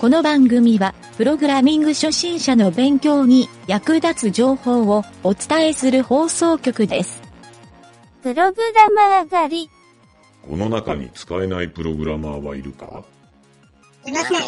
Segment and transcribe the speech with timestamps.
[0.00, 7.20] この番組は、プログラミング初心者の勉強に役立つ情報をお伝えする放送局です。
[8.22, 9.70] プログラマー狩り。
[10.48, 13.04] この中に使えないプログラマーはいるか？
[14.06, 14.40] いません。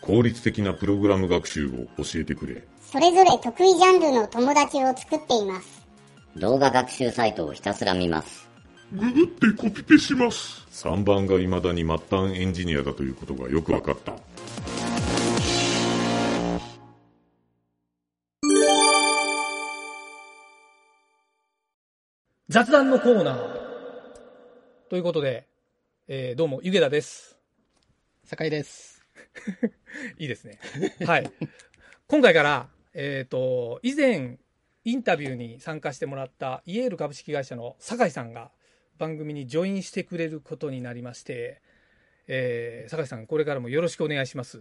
[0.00, 2.62] 効率的なプログラム学習を教えてくれ。
[2.80, 5.84] それぞれ得意ジャンルの友達を作っています。
[6.36, 8.48] 動画学習サイトをひたすら見ます。
[8.92, 10.64] ググってコピペします。
[10.70, 14.12] 3番が未だに末端エンジニアだということがよくわかった。
[22.54, 23.38] 雑談のコーナー。
[24.88, 25.48] ということで、
[26.06, 27.36] えーどうも、ゆげだです。
[28.22, 29.04] 酒井です。
[30.20, 30.60] いいですね。
[31.04, 31.28] はい。
[32.06, 34.38] 今回から、えっ、と、以前、
[34.84, 38.52] インタビューに参加してもらったイエール株式会社の酒井さんが
[38.98, 41.60] 番組にジョインしてくれることになりまして、
[42.28, 44.58] えー酒井さん、これからもよろしくお願いします。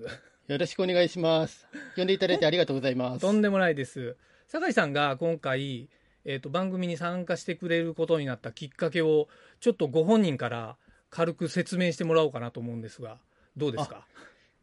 [0.48, 1.68] よろしくお願いします。
[1.96, 3.22] 呼んでいただいてありがとうございます。
[3.22, 4.18] とんでもないです。
[4.48, 5.92] 酒井さんが今回、
[6.26, 9.28] えー、と番組に参加してくれることになったきっかけを
[9.60, 10.78] ちょっとご本人から
[11.10, 13.18] 軽く説明してもらおうかなと思うんですが
[13.58, 14.06] どうですか？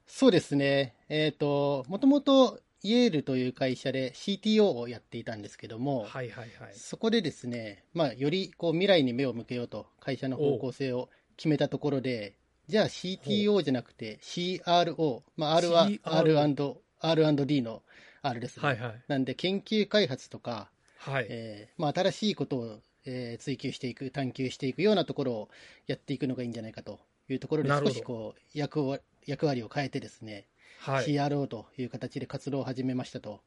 [0.07, 0.95] そうですね。
[1.09, 12.35] えっ、と、もともとイエールという会社で CTO をやっていたんですけども、はいはいはいそこでですね、まあ、よりこう未来に目を向けようと会社の方向性を決めたところで、
[12.69, 17.83] じゃあ CTO じゃなくて CRO、まあ、R は R&D の
[18.23, 18.67] R ですね。
[18.67, 20.71] はいはいなんで研究開発とか、
[21.01, 25.49] はい、えーまあ、新しいことを、えー追求していく、探求していくようなところを
[25.87, 27.01] やっていくのがいいんじゃないかと。
[27.33, 30.47] いうところで、少しこう役を役割を変えてですね、
[30.81, 31.07] はい。
[31.07, 33.41] CRO という形で活動を始めましたと。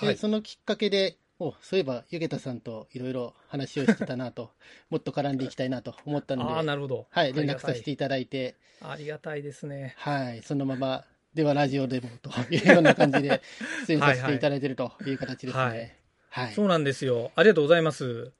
[0.00, 0.16] で、はい。
[0.16, 4.50] そのきっかけで、おそういえば、ゆげたさんといろいろ話をしてたなと、
[4.90, 7.06] もっと絡んでいきたいなと思ったので、ああなるほど。
[7.10, 9.94] はい、連絡させていただいて、ありがたいですね。
[9.98, 11.04] はい、そのまま、
[11.34, 13.40] ではラジオでもというような感じで
[13.86, 15.62] 出演させていただいているという形ですね。
[15.62, 15.97] ははいい。
[16.38, 18.32] はい、そうなんですよありがとうございます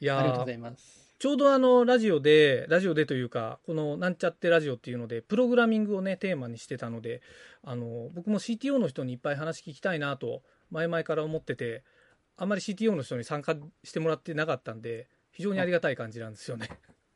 [0.00, 0.94] いやありがとうごーざいます。
[1.18, 7.22] ちょうどあのラジオでラジオでというかこのなんちゃってラジオっていうのでプログラミングをねテーマにしてたので
[7.62, 11.82] あの僕も CTO の人にいっぱい話聞きたいなと前々から思ってて
[12.36, 16.68] あんまり CTO の人に参加してもらってなかったんで非常にありがたい感じなんですよね。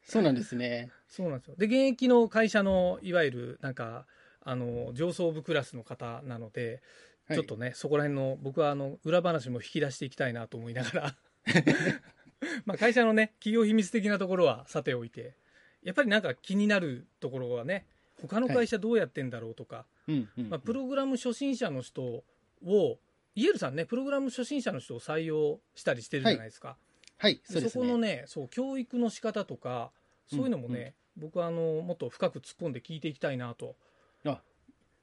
[0.04, 0.90] そうなんですね。
[1.06, 4.06] そうなんですよで現役の会社のいわゆるなんか
[4.40, 6.80] あの上層部クラスの方なので、
[7.28, 7.36] はい。
[7.36, 11.14] ちょっとねそこら辺の僕はあの裏話も引き出していきたいなと思いながら。
[12.64, 15.34] まあ会社のね企業秘密的なところはさておいて
[15.82, 17.86] やっぱりなんか気になるところはね
[18.20, 22.98] 他の会社どうやってんだろうとか、うんうん、まあ、プログラム初心者の人を
[23.34, 26.76] イエルさんねプログラム初心者の人を採用したりしてるじゃないですか。
[27.18, 27.60] はい、そ。
[27.70, 29.90] このねそう教育の仕方とか
[30.28, 33.76] そういうのもね、僕はあのもっと深く突っ込んで聞いていきたいなと。
[34.24, 34.40] あ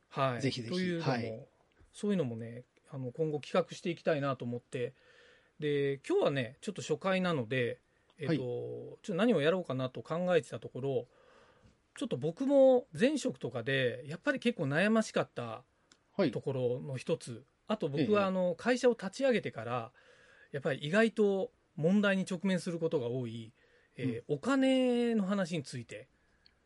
[0.10, 0.74] はい、ぜひぜひ。
[0.74, 1.46] というのも、はい
[1.96, 4.94] そういうのもねあの今後企画していきたいなと思って。
[5.58, 7.80] で今日はねちょっと初回なので、
[8.20, 8.38] えっとはい。
[8.38, 11.08] ちょっと何をやろうかなと考えてたところ
[11.98, 15.64] ちょっと僕も前職とかでやっぱり結構悩ましかった
[16.18, 16.32] はい。
[16.32, 16.42] と。
[16.42, 17.44] ころの一つ。
[17.68, 18.10] あと僕ええ。
[18.10, 19.92] はあの会社を立ち上げてから
[20.52, 23.54] やっぱり意外と問題に直面することが多い、
[23.98, 26.08] えーお金の話について。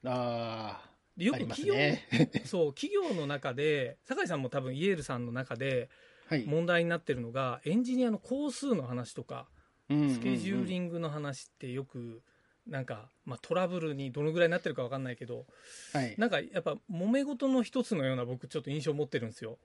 [0.03, 2.05] あでよく企業、ね。
[2.45, 5.89] そう企業の中で酒井さんも多分イエールさんの中で
[6.27, 6.45] はい。
[6.45, 9.47] 問題になってるのがエンジニアの工数の話とか
[9.89, 10.99] スケジューリング。
[10.99, 12.21] の話ってよく
[12.67, 15.47] なんか、まあ、トラブルにどのぐらいになってるか分かんないけど
[15.91, 16.15] はい。
[16.19, 19.57] なんかやっぱ揉め事の一つのような僕ちょっと印象を持ってるんですよ。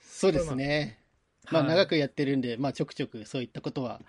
[0.00, 0.98] そうですね。
[1.50, 4.00] まあ、はい長くやってるんで、まあ、ちょくちょくそういったことは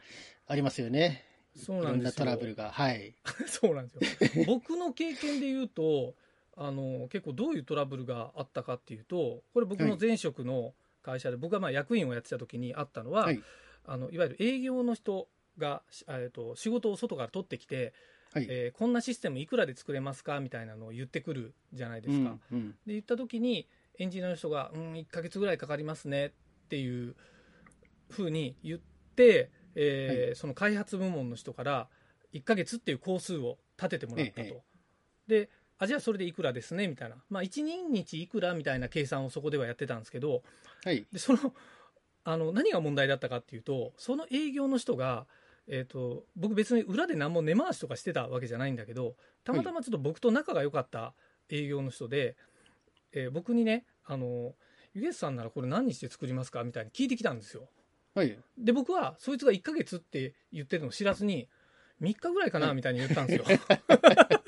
[0.47, 1.25] ありますよね。
[1.55, 2.71] そうなんですよトラブルが。
[2.71, 3.13] はい。
[3.47, 6.15] そうなんですよ僕の経験で言うと
[6.61, 13.41] あの結構どういうトラブルがあったかっていうとこれ僕の前職の会社で、僕がまあ役員をやってた時にあったのは、はい。
[13.85, 15.27] あのいわゆる営業の人
[15.57, 17.93] が、しえー、と仕事を外から取ってきて、
[18.33, 18.47] はい。
[18.49, 20.39] えーこんなシステムいくらで作れますか？
[20.39, 22.37] みたいなのを言ってくるじゃないですか。
[22.51, 23.67] うんうんで言った時に
[23.97, 26.31] エンジニアの人が「うん1ヶ月ぐらいかかりますね」っ
[26.69, 27.15] ていう
[28.09, 28.79] ふうに言っ
[29.15, 31.89] て、えーその開発部門の人から
[32.33, 34.41] 1ヶ月っていう工数を立ててもらったと。
[34.41, 34.61] ええ
[35.27, 40.43] であじゃあそれでいくらですねみたいな、まあ、1人日いくらみたいな計算をそこではやってたんですけど
[40.83, 41.05] はい。
[41.11, 41.53] でその
[42.25, 45.25] あの何が問題だったかっていうとその営業の人が、
[45.67, 49.15] えー、と僕別に裏で何も根回しとかしてたわけじゃないんだけど
[49.45, 51.13] たまたまちょっと僕と仲が良かった
[51.49, 52.35] 営業の人で、
[53.13, 54.53] えー僕にねあの
[54.93, 57.69] 「ゆげさんならこれ何日で作りますか?」みたいに聞いてきたんですよ。
[58.13, 58.37] はい。
[58.57, 61.47] で僕はそいつが1ヶ月って言ってるのを知らずに
[62.01, 63.59] 3日ぐらいかなみたいに言ったんですよ。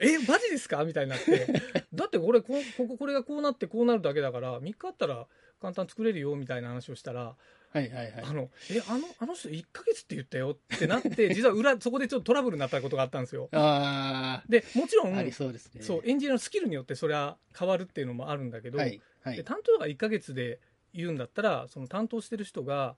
[0.00, 0.84] え、マジですか？
[0.84, 1.46] みたいになって。
[1.94, 5.26] だってこれ、ここここれがこうなってこうなるだけだから、3日あったら
[5.60, 7.36] 簡単に作れるよみたいな話をしたら、
[7.72, 8.22] はいはいはい。
[8.22, 10.56] あの、え、あの、あの人1ヶ月って言ったよ？
[10.74, 13.48] ってなって、 実は裏、そこでちょっとトラブルになったことがあったんですよ。
[13.52, 15.82] あで、もちろん、そうですね。
[15.82, 19.44] そう、エンジニアのスキルによってそれは変わるっていうのもあるんだけど、はいはいで。
[19.44, 20.60] 担当が1ヶ月で
[20.94, 22.96] 言うんだったら、その担当してる人が、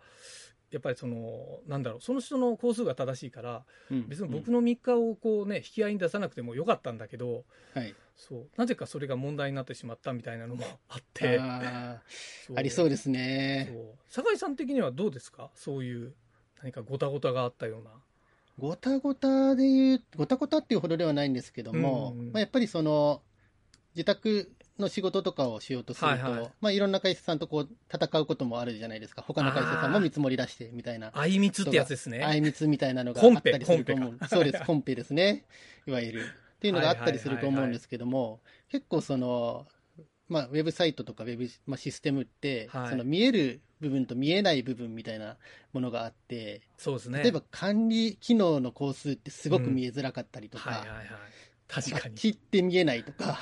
[0.71, 4.09] やっぱりその、なんだろう、その人の工数が正しいから、うん。
[4.09, 7.45] 別に僕の3日をこうね、引き合いに出さなくてもよかったんだけど、
[7.77, 7.83] うん。
[7.83, 7.95] はい。
[8.17, 12.01] そう、なぜかそれが問題になってしまったみたいなのもあって、あ
[12.63, 13.73] りそうですね。
[14.09, 15.51] 酒井さん的にはどうですか？
[15.55, 16.15] そういう
[16.63, 17.91] 何かごたごたがあったような。
[18.59, 22.33] ごたごたで言う、ごたごたっていうほどではないんですけども、うんうん。
[22.33, 23.23] まあ、やっぱりその、
[23.99, 24.49] 自宅
[24.79, 29.23] の仕事とかをしようとすると、はいはいまあ、いろんな会社さんとこう、戦うこともあるじゃないですか。
[29.23, 31.11] 他の会社さんも見積もり出してみたいな。
[31.15, 32.23] あいみつってやつですね。
[32.25, 34.19] あいみつみたいなのがあったりすると思う。
[34.29, 35.47] そうです、コンペですね。
[35.89, 36.25] いわゆる。
[36.59, 38.41] っていうのがあったりすると思うんですけども、
[38.71, 39.67] 結構その、
[40.29, 45.37] まあ、ウェブサイトとかウェブ、まあ、システムって、はいその見える部分と見えない部分みたいな
[45.73, 47.23] ものがあって、そうですね。
[47.23, 51.07] 例えば管理機能の工数ってすごく見えづらかったりとか、はいはいはい。
[51.69, 52.15] 確かに。
[52.17, 53.39] 切って見えないとか、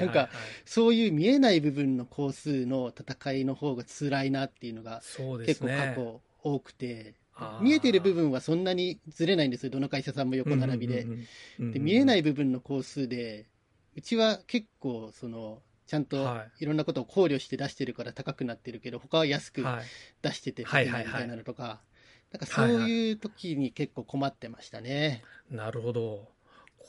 [0.00, 0.30] なんか、
[0.64, 5.94] そういう見えない部分の工数の戦いの方が辛いなっていうのがそうです結構過ね。
[5.94, 7.14] 去多くて、
[7.60, 11.06] 見えてる部分はそんなにずれないんですよ、どの会社さんも横並びで。
[11.72, 13.46] で見えない部分の工数で、
[13.94, 19.84] うちは結構、その、ちゃんとはいろんなことを考慮して出してるから高くなってるけど、他は安くはい。
[20.22, 20.80] 出しててみた
[21.22, 21.80] いなのとか、
[22.32, 25.22] なんかそういう時に結構困ってましたね。
[25.50, 26.35] なるほど。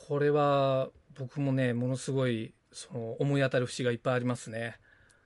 [0.06, 4.76] これは、僕もね、ものすごい、その、思い当たる節がいっぱいありますね。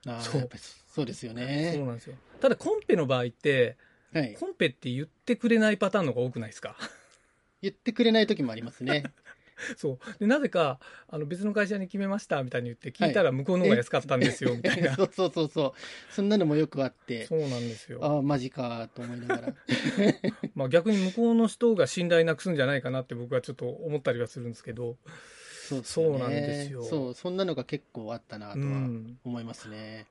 [0.07, 0.49] あーそう
[0.89, 1.77] そうですよそうね。
[1.85, 2.17] なんですよ。
[2.41, 3.77] ただ、コンペの場合って、
[4.13, 4.35] はい。
[4.35, 6.77] コンペって言ってくれないパターンの方が多くないですか？
[7.63, 9.05] 言ってくれない時もありますね。
[9.77, 10.19] そう。
[10.19, 10.79] で、なぜか、
[11.09, 14.95] あの、別の会社に決めました、みたいに言って、聞いたら向こうの方が安かったんですよ、 みたいな。
[14.95, 15.73] そうそうそうそう。
[16.13, 17.99] そんなのもよくあってそ、うなんですよ。
[18.05, 19.55] ああ、マジかと思いながら。
[20.55, 24.97] まあ逆に向こうの人が信頼なくすんじゃないかなって僕はちょっと思ったりはするんですけど。
[25.69, 29.19] そうっすそうなんですよそう、そんなのが結構あったなとうはん。
[29.25, 30.07] 思いますね。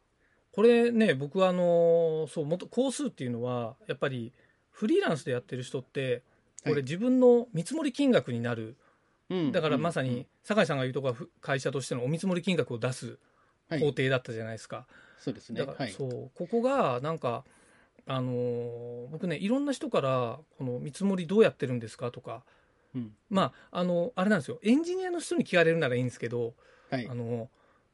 [0.52, 4.34] これね、僕はあの、そう、もっと工数っていうのは、やっぱり
[4.72, 6.24] フリーランスでやってる人って、
[6.64, 8.76] こはいれ自分の見積もり金額になる。
[9.32, 13.18] うんだからまさうんに、酒井さんが言うとこはふ会社としてのお見積もり金額を出す
[13.70, 14.86] はい工程だったじゃないですか。
[15.18, 15.60] そうですね。
[15.60, 15.92] だから、はい。
[15.94, 17.46] そう、ここが、なんか、
[18.08, 22.44] あのー僕ね、いろんな人から、この見積もりどうやってるんですかとか、
[22.96, 26.54] うんまあ、あの、あれなんですよ、エンジニアの人に聞かれるならいいんですけど、
[26.90, 27.14] はいあ。
[27.14, 27.50] の、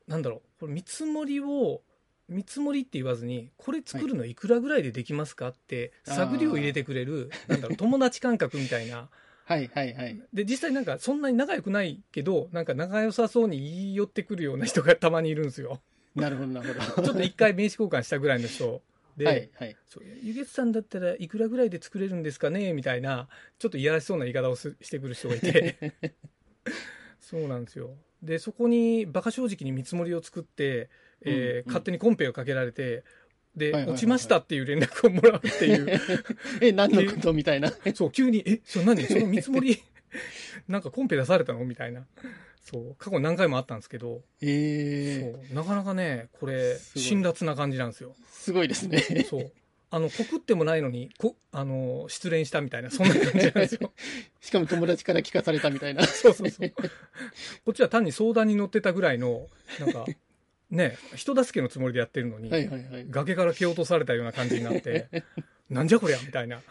[0.07, 1.81] なんだろう、これ見積もりを、
[2.29, 9.09] 見積もりって言わずに、これ作るのいくらぐらいでできますかって、はい探りを入れてくれる、なんだろう、友達感覚みたいな。
[9.47, 10.21] はいはいはい。
[10.33, 15.79] で、実際なんかそんなに仲良くないけど、なんか仲良さそうに言い寄ってくるような人がたまにいるんですよ。
[16.15, 17.07] なるほどなるほど。
[17.07, 18.81] ちょっと一回名刺交換したぐらいの人
[19.15, 19.75] で、はいはい。
[19.88, 22.73] そうゆげつさんだったらいくらぐらいで作れるんですかね？
[22.73, 25.94] みたいな、ちょっといやらしそうな言い方をすしてくる人がいて。
[27.21, 27.95] そうなんですよ。
[28.21, 30.89] で、そこに馬鹿正直に見積もりを作って、
[31.21, 33.03] えーうんうん勝手にコンペをかけられて、
[33.57, 36.00] で、はいはいはいはい落ちましたっていう連絡をもらうっていう。
[36.62, 37.71] え、何のことみたいな。
[37.95, 39.04] そう、急に、え、それ何？
[39.04, 39.81] その見積もり、
[40.68, 42.06] なんかコンペ出されたのみたいな。
[42.61, 48.14] そう、過去何回もあったんですけど、ええそう、なかなかね、これ、辛辣な感じなんですよ。
[48.30, 48.99] すごいですね。
[49.30, 49.52] そう。
[49.90, 53.94] あの、告ってもないのに、こ、あの、失恋したみたいな、そんな感じなんですよ。
[54.42, 56.06] しかも友達から聞かされたみたいな。
[56.06, 56.69] そうそうそう。
[56.69, 59.47] こっちは単に相談に乗ってたぐらいの、
[59.80, 60.06] なんか、
[60.69, 63.06] ね、人助けのつもりでやってるのに、はいはいはい。
[63.09, 65.07] 崖から蹴落とされたような感じになって、
[65.69, 66.62] なんじゃこりゃみたいな。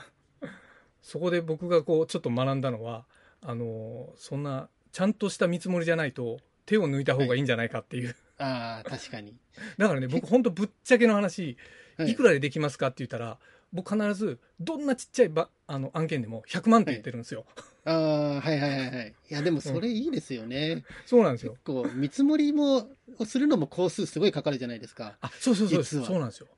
[1.02, 3.06] そこで僕がこう、ちょっと学んだのは、
[3.40, 8.16] あの、そんな、ちゃんとした見積もりじゃないと、手を抜いた方がいいんじゃないかっていう。
[8.38, 9.36] ああ、確かに。
[9.78, 11.56] だからね、僕ほんとぶっちゃけの話、
[11.96, 13.38] はいいくらでできますかって言ったら、
[13.72, 17.44] 僕必ず、どんなちっちゃいばあの案件でも100万って言ってるんですよ。
[17.84, 19.14] ああ、はいはいはいはい。
[19.30, 20.84] いや、でもそれいいですよね。
[21.04, 21.62] そうなんですよ結。
[21.64, 25.16] 構、見積もりも、をするのも工数すごいかかるじゃないですか。
[25.20, 26.48] あ、そうそうそうそうなんですよ。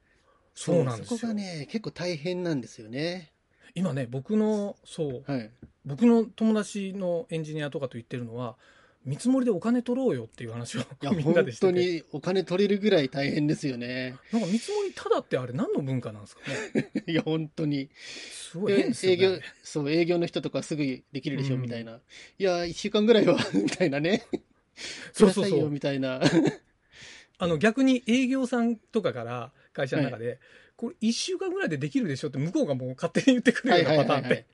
[0.54, 1.18] そうなんですよ。
[1.18, 3.32] そこがね、結構大変なんですよね。
[3.74, 5.50] 今ね、僕の、そう、はい。
[5.84, 8.56] 僕の友達のエンジニアとかと言ってるのは、
[9.08, 11.72] 見積もりでお金取ろうよっていう話をいや、 みんな本でしてて。
[11.72, 14.16] 当にお金取れるぐらい大変ですよね。
[14.32, 16.42] なんか見積もりただってあれ何の文化なんですか
[16.74, 16.90] ね。
[17.08, 17.88] いや、本当に。
[17.94, 22.00] すごい変えですよ営業ね。、そう、営業の人とかすぐできるでしょ、うんみたいな。
[22.38, 24.26] いや、一週間ぐらいは、 みたいなね。
[25.12, 25.70] そうそうそう。
[25.70, 26.20] みたいな。
[27.40, 30.38] あの逆に営業さんとかから会社の中で、
[30.78, 34.46] これ1週間ぐらいでできるでしょって向こうがもう勝手に言ってくるようなパターンって、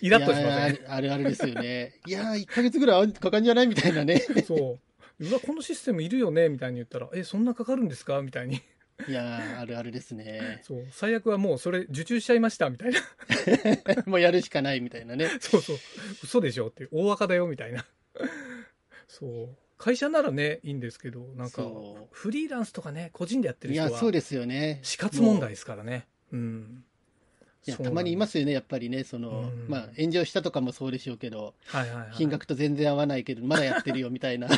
[0.00, 2.00] イラッとしませんーあるあるですよね。
[2.04, 4.18] いやー、1ヶ月ぐらいかかんじゃないみたいなね。
[4.44, 4.80] そ
[5.20, 5.24] う。
[5.24, 8.20] うわ、このシステムいるよねみたいに言ったら、え、そんなかかるんですか？
[8.22, 8.60] みたいに。
[9.08, 10.60] いやー、あるあるですね。
[10.64, 10.84] そう。
[10.90, 13.00] 最悪はもうそれ受注しちゃいましたみたいな。
[14.06, 15.28] もうやるしかないみたいなね。
[15.40, 15.76] そうそう。
[16.24, 16.88] 嘘でしょって。
[16.90, 17.86] 大赤だよみたいな。
[19.06, 19.56] そう。
[19.82, 21.68] 会社ならね、いいんですけど、なんか
[22.12, 24.78] フリーランスとかね、個人でやってるいや、人は、そうですよね。
[24.82, 26.06] 死活問題ですからね。
[26.30, 26.84] うん。
[27.66, 32.10] いや、たまにいますよね、やっぱりね、その、うんまあ、炎上したとかもそうでしょうけど、はいはいはい。
[32.12, 34.48] 金額と全然合わないけど、まだやってるよみたいな、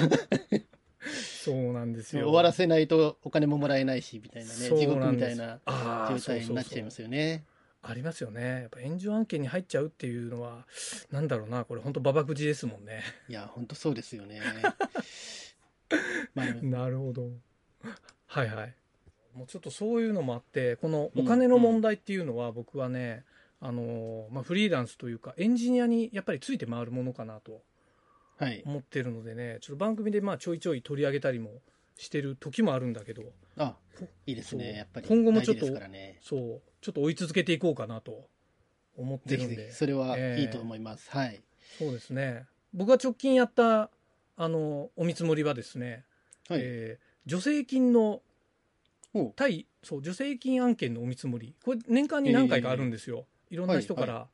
[1.42, 2.24] そうなんですよ。
[2.24, 5.58] 終わらせないとお金ももらえないし、みたいなね、そう地獄みたいな
[6.10, 7.44] 状態になっちゃいますよね。
[7.86, 8.62] ありますよね。
[8.62, 10.66] やっぱ炎上案件に入っちゃうっていうのは、
[11.10, 13.02] なんだろうな、これ本当ババくじですもんね。
[13.28, 14.40] いや、本当そうですよね。
[16.34, 17.30] まあ、なるほど。
[18.26, 18.74] はいはい。
[19.34, 23.24] もうちょっとそういうのもあって、このお金の問題っていうのは僕はね、
[23.60, 27.62] あのまあ、フリーランスというかエンジニアにやっぱりついて回るものかなと
[28.36, 28.62] はい。
[28.66, 31.62] 思ってるのでね、ちょっと番組でまあちょいちょい取り上げたりも
[31.96, 33.22] してる時もあるんだけど、
[33.56, 33.76] あ、
[34.26, 35.08] いいですね、やっぱり。
[35.08, 36.18] 今後もちょっとね。
[36.20, 38.28] そう、ちょっと追い続けていこうかなと
[38.96, 39.56] 思ってるんで。
[39.56, 41.10] ぜひぜひ、それはええいいと思います。
[41.10, 41.42] はい。
[41.78, 42.44] そうですね。
[42.74, 43.90] 僕が直近やった、
[44.36, 46.04] あの、お見積もりはですね、
[46.48, 46.60] はい。
[46.62, 48.20] えー助成金の
[49.34, 54.28] 対そう助成金案件のお見積もりこれ年間に何回かあるんですよ、いろんな人から、は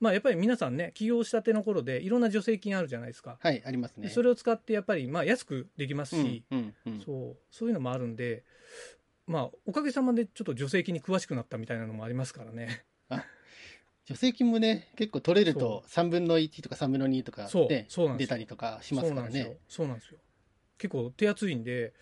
[0.00, 4.08] まあやっぱり皆さんね起業したての頃でいろんな助成金あるじゃないですか、はい、ありますね。
[4.08, 7.00] でそれを使ってやっぱりまあ安くできますし、うん、うん、うん。
[7.00, 8.44] そうそういうのもあるんで
[9.26, 12.84] まあおかげさまでちょっと助成金に詳しくなったみたいなのもありますからね。
[14.06, 19.58] 助成金もね、結構取れると3分の1とか3分の2とかそうね出たりとかしますからね。
[19.68, 20.18] そうなんですよ。
[20.78, 21.92] 結構手厚いんで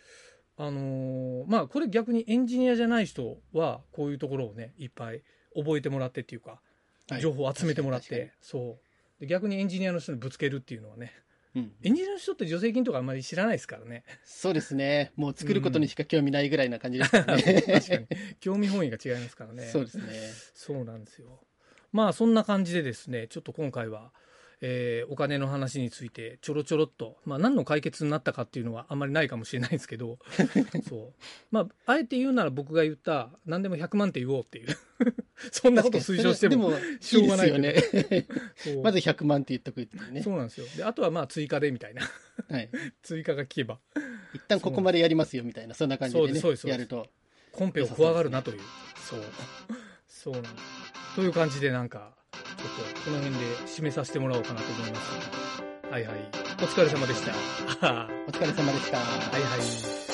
[0.58, 5.22] あのーまあこれ逆にエンジニアじゃない人はこういうところをねいっぱい
[5.56, 6.60] 覚えてもらってっていうか
[7.08, 7.20] はい。
[7.22, 8.78] 情報を集めてもらっ確かにて、そ
[9.18, 9.20] う。
[9.20, 11.12] で逆にエンジニアの人にぶつけるっていうのはね
[11.54, 11.72] うん。
[11.82, 14.04] エンジニアの人って助成金とかあんまり知らないですからね。
[14.24, 15.12] そうですね。
[15.16, 17.62] もう作ることにしか興味ないぐらいな感じですからね。
[17.66, 18.06] 確かに。
[18.40, 19.68] 興味本位が違いますからね。
[19.68, 20.04] そうですね。
[20.54, 21.40] そうなんですよ。
[21.92, 24.10] まあそんな感じでですねちょっと今回は、
[24.60, 30.18] えーお金の話についてちょろちょろっと、まあ、何の解決になったかっていうのはあんまりないかもしれないですけど
[30.88, 31.24] そう。
[31.52, 34.76] まああえて言うなら僕が言った何でも100万って言おうっていう
[35.50, 37.74] そんなこと推奨してもしょうがないよね。
[38.82, 40.22] まず100万って言っとくっていうね。
[40.22, 40.66] そうなんですよ。
[40.76, 42.02] であとはまあ追加でみたいな。
[42.48, 42.70] はい。
[43.02, 43.78] 追加が効けば。
[44.32, 47.08] 一旦ここまでやりますよみたいな、そんな感じでそうですそうですね、やると。
[47.52, 48.60] コンペを怖がるなという。
[49.08, 49.20] そう。
[50.08, 50.34] そう。
[50.34, 50.44] なん
[51.14, 55.64] という感じでなんかちょっとこの辺で締めさせてもらおうかなと思います。
[55.90, 56.18] はいはい。
[56.62, 57.32] お疲れ様でした。
[57.86, 58.98] は お疲れ様でした。
[58.98, 60.13] いはい